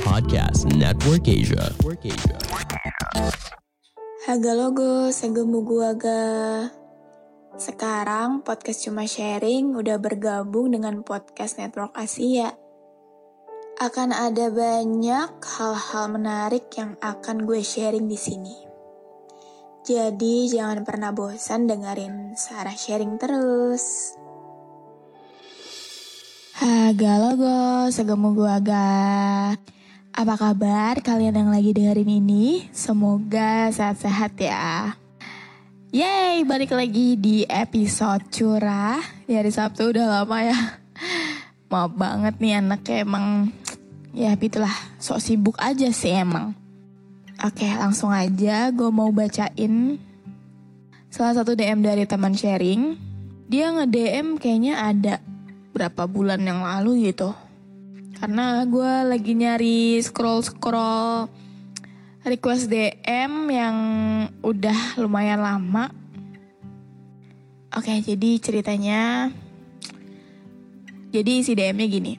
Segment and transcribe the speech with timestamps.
[0.00, 1.68] Podcast Network Asia.
[1.68, 2.38] Network Asia.
[4.24, 6.24] Haga logo, segemu gua ga.
[7.60, 12.56] Sekarang podcast cuma sharing udah bergabung dengan podcast Network Asia.
[13.84, 18.56] Akan ada banyak hal-hal menarik yang akan gue sharing di sini.
[19.84, 24.16] Jadi jangan pernah bosan dengerin Sarah sharing terus.
[26.62, 29.50] Haga logo, segemu gua ga.
[30.14, 32.70] Apa kabar kalian yang lagi dengerin ini?
[32.70, 34.94] Semoga sehat-sehat ya.
[35.90, 39.02] Yeay, balik lagi di episode curah.
[39.26, 40.78] Di hari Sabtu udah lama ya.
[41.66, 43.50] Maaf banget nih anaknya emang
[44.14, 44.70] ya itulah
[45.02, 46.54] sok sibuk aja sih emang.
[47.42, 49.98] Oke langsung aja gue mau bacain
[51.10, 52.94] salah satu DM dari teman sharing.
[53.50, 55.31] Dia nge-DM kayaknya ada
[55.72, 57.32] berapa bulan yang lalu gitu.
[58.20, 61.26] Karena gue lagi nyari scroll-scroll
[62.22, 63.76] request DM yang
[64.46, 65.90] udah lumayan lama.
[67.72, 69.32] Oke, jadi ceritanya
[71.12, 72.14] jadi isi DM-nya gini.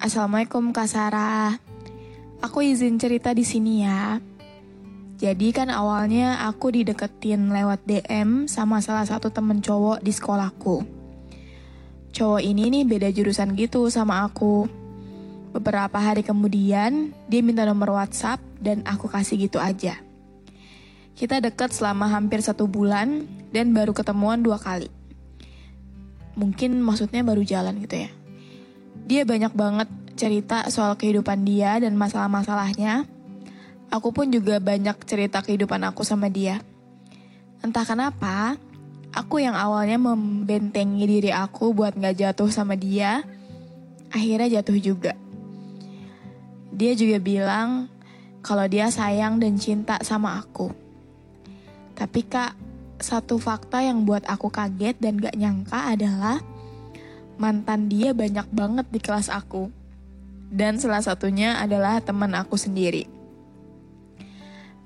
[0.00, 1.56] Assalamualaikum Kak Sarah.
[2.40, 4.16] Aku izin cerita di sini ya.
[5.20, 10.99] Jadi kan awalnya aku dideketin lewat DM sama salah satu temen cowok di sekolahku.
[12.10, 14.66] Cowok ini nih beda jurusan gitu sama aku.
[15.50, 19.98] Beberapa hari kemudian, dia minta nomor WhatsApp dan aku kasih gitu aja.
[21.18, 24.86] Kita deket selama hampir satu bulan dan baru ketemuan dua kali.
[26.38, 28.10] Mungkin maksudnya baru jalan gitu ya.
[29.10, 33.04] Dia banyak banget cerita soal kehidupan dia dan masalah-masalahnya.
[33.90, 36.62] Aku pun juga banyak cerita kehidupan aku sama dia.
[37.58, 38.54] Entah kenapa,
[39.10, 43.22] aku yang awalnya membentengi diri aku buat gak jatuh sama dia,
[44.10, 45.12] akhirnya jatuh juga.
[46.70, 47.90] Dia juga bilang
[48.40, 50.72] kalau dia sayang dan cinta sama aku.
[51.98, 52.56] Tapi kak,
[52.96, 56.40] satu fakta yang buat aku kaget dan gak nyangka adalah
[57.36, 59.68] mantan dia banyak banget di kelas aku.
[60.50, 63.19] Dan salah satunya adalah teman aku sendiri.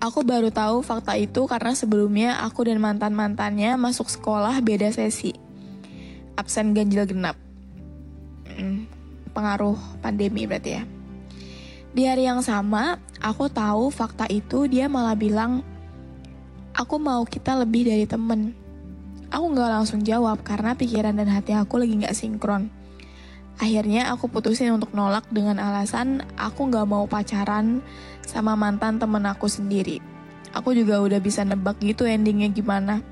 [0.04, 5.32] Aku baru tahu fakta itu karena sebelumnya aku dan mantan-mantannya masuk sekolah beda sesi.
[6.36, 7.40] Absen ganjil genap.
[8.44, 8.84] Hmm,
[9.32, 10.84] pengaruh pandemi berarti ya.
[11.96, 15.64] Di hari yang sama, aku tahu fakta itu dia malah bilang,
[16.76, 18.52] aku mau kita lebih dari temen.
[19.32, 22.68] Aku gak langsung jawab karena pikiran dan hati aku lagi gak sinkron.
[23.58, 27.78] Akhirnya aku putusin untuk nolak dengan alasan aku gak mau pacaran
[28.26, 30.02] sama mantan temen aku sendiri.
[30.54, 33.02] Aku juga udah bisa nebak gitu endingnya gimana.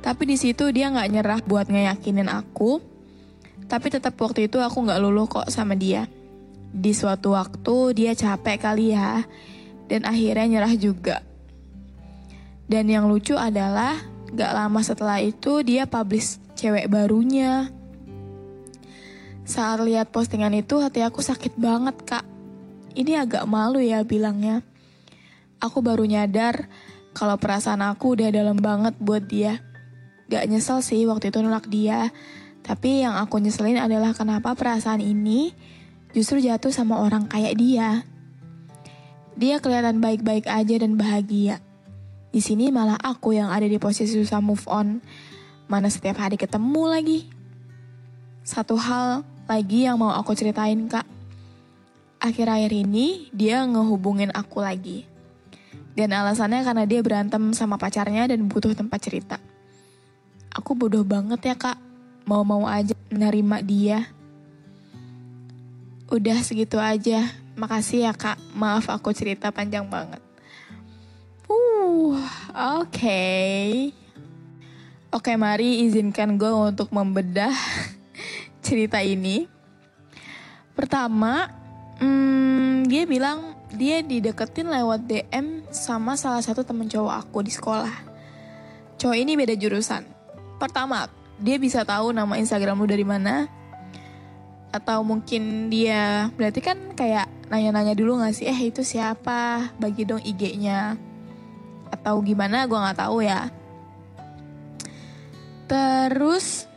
[0.00, 2.80] Tapi di situ dia nggak nyerah buat ngeyakinin aku.
[3.68, 6.08] Tapi tetap waktu itu aku nggak luluh kok sama dia.
[6.70, 9.24] Di suatu waktu dia capek kali ya,
[9.88, 11.16] dan akhirnya nyerah juga.
[12.70, 13.98] Dan yang lucu adalah
[14.30, 17.66] gak lama setelah itu dia publish cewek barunya.
[19.50, 22.22] Saat lihat postingan itu hati aku sakit banget kak.
[22.94, 24.62] Ini agak malu ya bilangnya.
[25.58, 26.70] Aku baru nyadar
[27.10, 29.58] kalau perasaan aku udah dalam banget buat dia.
[30.30, 32.14] Gak nyesel sih waktu itu nolak dia.
[32.62, 35.50] Tapi yang aku nyeselin adalah kenapa perasaan ini
[36.14, 38.06] justru jatuh sama orang kayak dia.
[39.34, 41.58] Dia kelihatan baik-baik aja dan bahagia.
[42.30, 45.02] Di sini malah aku yang ada di posisi susah move on.
[45.66, 47.20] Mana setiap hari ketemu lagi.
[48.46, 51.02] Satu hal lagi yang mau aku ceritain kak.
[52.22, 55.10] Akhir-akhir ini dia ngehubungin aku lagi.
[55.98, 59.42] Dan alasannya karena dia berantem sama pacarnya dan butuh tempat cerita.
[60.54, 61.82] Aku bodoh banget ya kak.
[62.30, 63.98] Mau-mau aja menerima dia.
[66.06, 67.26] Udah segitu aja.
[67.58, 68.38] Makasih ya kak.
[68.54, 70.22] Maaf aku cerita panjang banget.
[71.50, 72.86] Uh, oke.
[72.86, 73.90] Okay.
[75.10, 77.50] Oke, mari izinkan gue untuk membedah
[78.70, 79.50] cerita ini.
[80.78, 81.50] Pertama,
[81.98, 87.94] hmm, dia bilang dia dideketin lewat DM sama salah satu temen cowok aku di sekolah.
[89.02, 90.22] Cowok ini beda jurusan.
[90.60, 91.08] pertama
[91.40, 93.48] dia bisa tahu nama Instagram lu dari mana
[94.70, 100.20] atau mungkin dia berarti kan kayak nanya-nanya dulu gak sih eh itu siapa bagi dong
[100.20, 101.00] IG-nya
[101.88, 103.48] atau gimana gue nggak tahu ya
[105.64, 106.69] terus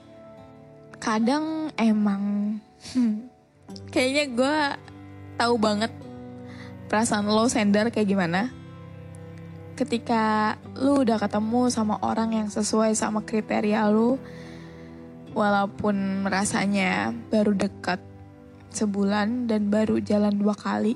[1.03, 2.55] kadang emang
[2.95, 3.27] hmm,
[3.91, 4.57] kayaknya gue
[5.35, 5.91] tahu banget
[6.87, 8.47] perasaan lo sender kayak gimana.
[9.75, 14.15] Ketika lu udah ketemu sama orang yang sesuai sama kriteria lu
[15.35, 17.99] walaupun rasanya baru dekat
[18.71, 20.95] sebulan dan baru jalan dua kali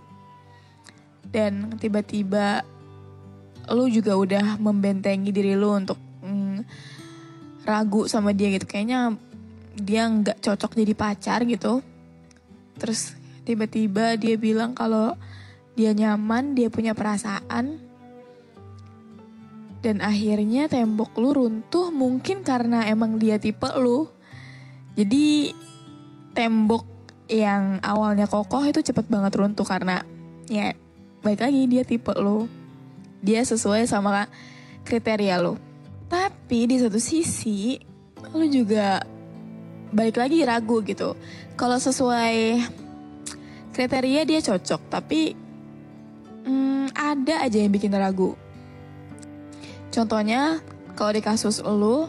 [1.28, 2.64] dan tiba-tiba
[3.76, 6.64] lu juga udah membentengi diri lu untuk mm,
[7.68, 9.18] ragu sama dia gitu kayaknya
[9.78, 11.86] dia nggak cocok jadi pacar gitu
[12.82, 13.14] terus
[13.46, 15.14] tiba-tiba dia bilang kalau
[15.78, 17.88] dia nyaman dia punya perasaan
[19.88, 24.10] dan akhirnya tembok lu runtuh mungkin karena emang dia tipe lu.
[24.98, 25.54] Jadi
[26.34, 26.84] tembok
[27.30, 30.02] yang awalnya kokoh itu cepet banget runtuh karena
[30.50, 30.74] ya
[31.22, 32.50] baik lagi dia tipe lu.
[33.22, 34.28] Dia sesuai sama
[34.84, 35.56] kriteria lu.
[36.12, 37.78] Tapi di satu sisi
[38.34, 39.00] lu juga
[39.94, 41.16] balik lagi ragu gitu.
[41.56, 42.62] Kalau sesuai
[43.72, 45.38] kriteria dia cocok, tapi
[46.46, 48.38] hmm, ada aja yang bikin ragu
[49.98, 50.62] Contohnya,
[50.94, 52.06] kalau di kasus lu,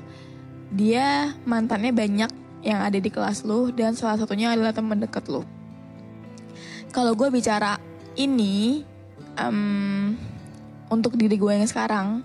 [0.69, 2.29] dia mantannya banyak
[2.61, 5.41] yang ada di kelas lu dan salah satunya adalah teman dekat lu.
[6.93, 7.81] Kalau gue bicara
[8.13, 8.85] ini
[9.41, 10.13] um,
[10.93, 12.21] untuk diri gue yang sekarang,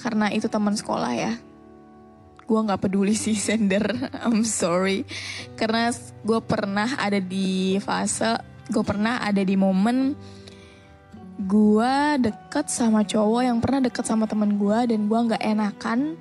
[0.00, 1.32] karena itu teman sekolah ya,
[2.48, 3.84] gue nggak peduli sih sender,
[4.24, 5.04] I'm sorry,
[5.60, 5.92] karena
[6.24, 8.40] gue pernah ada di fase,
[8.72, 10.16] gue pernah ada di momen
[11.38, 16.18] gue deket sama cowok yang pernah deket sama temen gue dan gue nggak enakan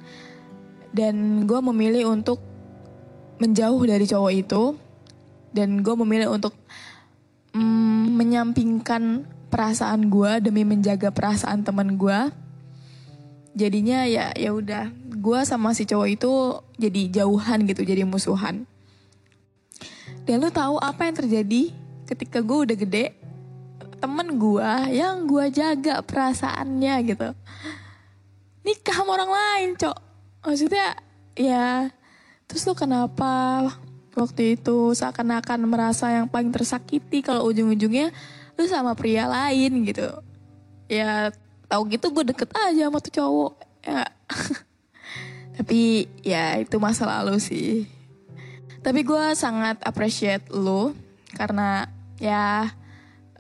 [0.94, 2.38] dan gue memilih untuk
[3.41, 4.63] menjauh dari cowok itu
[5.57, 6.53] dan gue memilih untuk
[7.57, 12.19] mm, menyampingkan perasaan gue demi menjaga perasaan temen gue
[13.57, 14.94] jadinya ya ya udah
[15.27, 16.31] gue sama si cowok itu
[16.79, 18.63] jadi jauhan gitu jadi musuhan.
[20.24, 21.75] Dan lu tahu apa yang terjadi
[22.07, 23.12] ketika gue udah gede?
[24.00, 27.27] Temen gue yang gue jaga perasaannya gitu.
[28.63, 29.97] Nikah sama orang lain cok.
[30.47, 30.95] Maksudnya
[31.35, 31.91] ya
[32.47, 33.68] terus lu kenapa
[34.15, 38.15] waktu itu seakan-akan merasa yang paling tersakiti kalau ujung-ujungnya
[38.56, 40.07] lu sama pria lain gitu?
[40.88, 41.35] Ya
[41.68, 43.53] tahu gitu gue deket aja sama tuh cowok
[43.83, 44.07] ya
[45.67, 47.91] tapi ya itu masa lalu sih
[48.79, 50.95] tapi gue sangat appreciate lu
[51.35, 51.91] karena
[52.23, 52.71] ya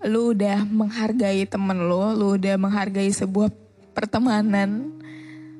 [0.03, 3.49] lu udah menghargai temen lu, lu udah menghargai sebuah
[3.95, 4.91] pertemanan.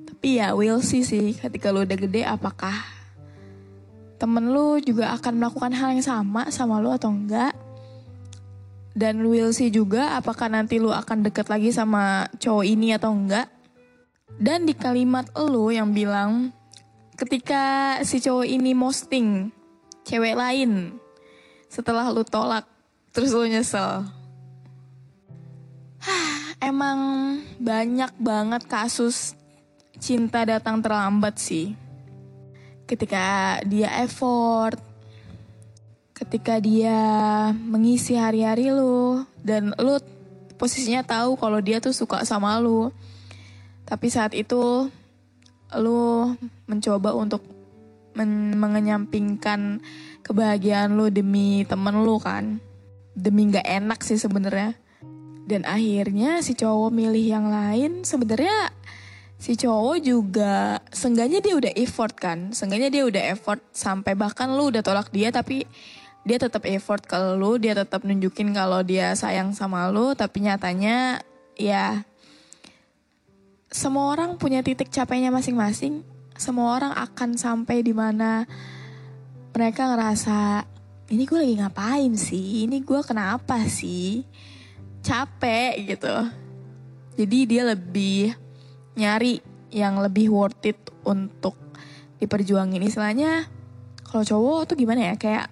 [0.06, 2.76] Tapi ya will see sih ketika lu udah gede apakah
[4.20, 7.56] temen lu juga akan melakukan hal yang sama sama lu atau enggak.
[8.98, 13.48] Dan will see juga apakah nanti lu akan deket lagi sama cowok ini atau enggak.
[14.36, 16.52] Dan di kalimat lu yang bilang
[17.18, 19.50] ketika si cowok ini posting
[20.06, 20.96] cewek lain
[21.68, 22.64] setelah lu tolak
[23.12, 24.06] terus lu nyesel
[26.70, 27.00] Emang
[27.58, 29.34] banyak banget kasus
[29.98, 31.74] cinta datang terlambat sih.
[32.88, 34.80] Ketika dia effort,
[36.16, 36.98] ketika dia
[37.52, 40.00] mengisi hari-hari lu dan lu
[40.56, 42.90] posisinya tahu kalau dia tuh suka sama lu.
[43.88, 44.92] Tapi saat itu
[45.76, 46.32] lu
[46.70, 47.44] mencoba untuk
[48.16, 49.84] men mengenyampingkan
[50.24, 52.64] kebahagiaan lu demi temen lu kan.
[53.18, 54.78] Demi nggak enak sih sebenarnya
[55.48, 58.68] dan akhirnya si cowok milih yang lain sebenarnya
[59.40, 64.70] si cowok juga sengganya dia udah effort kan sengganya dia udah effort sampai bahkan lu
[64.70, 65.64] udah tolak dia tapi
[66.28, 71.24] dia tetap effort ke lu dia tetap nunjukin kalau dia sayang sama lu tapi nyatanya
[71.56, 72.04] ya
[73.68, 76.06] semua orang punya titik capeknya masing-masing
[76.38, 78.46] semua orang akan sampai di mana
[79.58, 80.64] mereka ngerasa
[81.10, 84.22] ini gue lagi ngapain sih ini gue kenapa sih
[85.02, 86.16] capek gitu.
[87.18, 88.36] Jadi dia lebih
[88.94, 89.42] nyari
[89.74, 91.58] yang lebih worth it untuk
[92.22, 93.50] diperjuangin istilahnya.
[94.06, 95.48] Kalau cowok tuh gimana ya kayak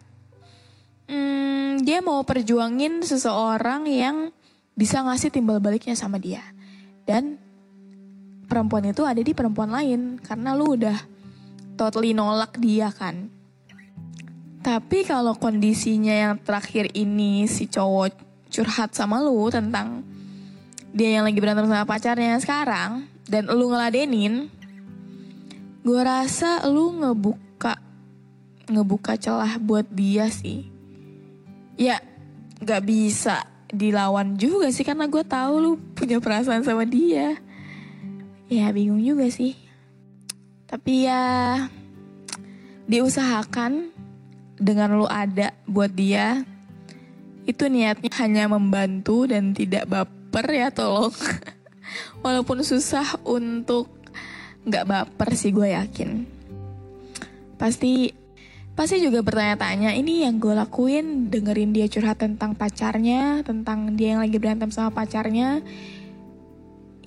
[1.10, 4.30] hmm, dia mau perjuangin seseorang yang
[4.78, 6.44] bisa ngasih timbal baliknya sama dia.
[7.10, 7.42] Dan
[8.46, 10.98] perempuan itu ada di perempuan lain karena lu udah
[11.76, 13.28] totally nolak dia kan.
[14.66, 18.18] Tapi kalau kondisinya yang terakhir ini si cowok
[18.50, 20.02] curhat sama lu tentang
[20.96, 24.48] dia yang lagi berantem sama pacarnya sekarang dan lu ngeladenin
[25.84, 27.78] gue rasa lu ngebuka
[28.72, 30.66] ngebuka celah buat dia sih
[31.76, 32.00] ya
[32.64, 37.38] nggak bisa dilawan juga sih karena gue tahu lu punya perasaan sama dia
[38.56, 39.56] ya bingung juga sih.
[40.66, 41.22] Tapi ya
[42.88, 43.92] diusahakan
[44.56, 46.48] dengan lu ada buat dia.
[47.46, 51.14] Itu niatnya hanya membantu dan tidak baper ya tolong.
[52.26, 53.92] Walaupun susah untuk
[54.66, 56.26] nggak baper sih gue yakin.
[57.62, 58.10] Pasti
[58.76, 64.22] pasti juga bertanya-tanya ini yang gue lakuin dengerin dia curhat tentang pacarnya tentang dia yang
[64.28, 65.64] lagi berantem sama pacarnya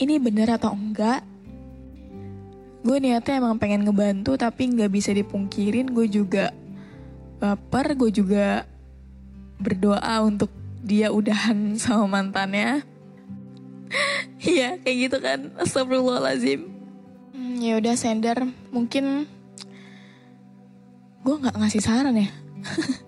[0.00, 1.20] ini bener atau enggak
[2.82, 5.90] gue niatnya emang pengen ngebantu tapi nggak bisa dipungkirin.
[5.90, 6.54] Gue juga
[7.38, 8.66] baper gue juga
[9.58, 10.50] berdoa untuk
[10.82, 12.82] dia udahan sama mantannya.
[14.38, 15.40] Iya kayak gitu kan.
[15.58, 16.68] Astagfirullahalazim
[17.32, 18.38] hmm, ya udah sender.
[18.70, 19.26] Mungkin
[21.24, 22.30] gue nggak ngasih saran ya?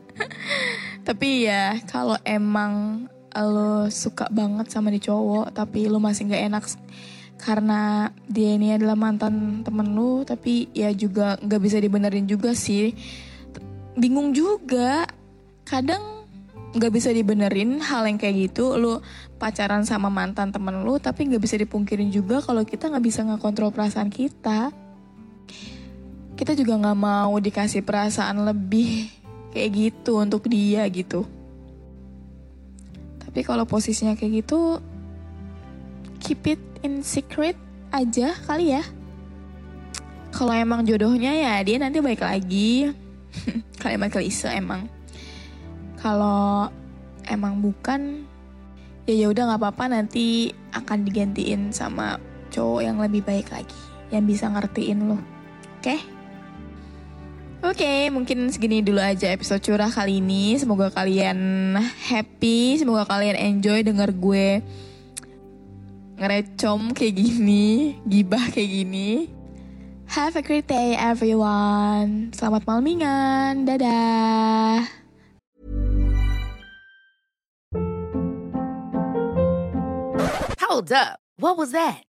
[1.07, 3.07] Tapi ya kalau emang
[3.39, 6.65] lo suka banget sama di cowok tapi lo masih nggak enak
[7.41, 12.93] karena dia ini adalah mantan temen lu tapi ya juga nggak bisa dibenerin juga sih.
[13.97, 15.09] Bingung juga.
[15.65, 16.29] Kadang
[16.71, 18.77] nggak bisa dibenerin hal yang kayak gitu.
[18.77, 19.01] Lu
[19.41, 23.73] pacaran sama mantan temen lu tapi nggak bisa dipungkirin juga kalau kita nggak bisa ngekontrol
[23.73, 24.69] perasaan kita.
[26.37, 29.09] Kita juga nggak mau dikasih perasaan lebih
[29.57, 31.27] kayak gitu untuk dia gitu.
[33.31, 34.83] Tapi kalau posisinya kayak gitu,
[36.21, 37.57] keep it in secret
[37.91, 38.85] aja kali ya.
[40.31, 42.95] Kalau emang jodohnya ya dia nanti baik lagi.
[43.83, 44.87] Kalimat klise emang.
[45.99, 46.71] Kalau
[47.27, 48.25] emang bukan,
[49.05, 52.17] ya ya udah nggak apa-apa nanti akan digantiin sama
[52.55, 53.81] cowok yang lebih baik lagi,
[54.15, 55.19] yang bisa ngertiin lo.
[55.19, 55.25] Oke?
[55.83, 56.01] Okay?
[57.61, 60.57] Oke, okay, mungkin segini dulu aja episode curah kali ini.
[60.57, 61.77] Semoga kalian
[62.09, 64.65] happy, semoga kalian enjoy denger gue
[66.21, 69.33] ngerecom kayak gini, gibah kayak gini.
[70.13, 72.29] Have a great day everyone.
[72.37, 73.65] Selamat malmingan.
[73.65, 74.85] Dadah.
[80.61, 81.17] Hold up.
[81.41, 82.10] What was that?